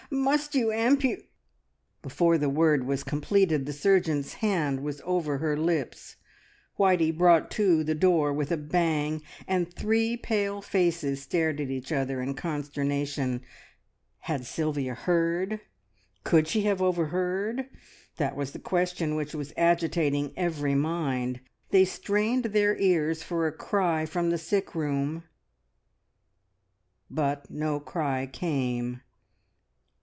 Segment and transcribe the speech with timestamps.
[0.13, 1.23] Must you ampu"
[2.01, 6.17] Before the word was completed the surgeon's hand was over her lips,
[6.77, 11.93] Whitey brought to the door with a bang, and three pale faces stared at each
[11.93, 13.41] other in consternation.
[14.19, 15.61] Had Sylvia heard?
[16.25, 17.69] Could she have overheard?
[18.17, 21.39] That was the question which was agitating every mind.
[21.69, 25.23] They strained their ears for a cry from the sick room,
[27.09, 28.99] but no cry came.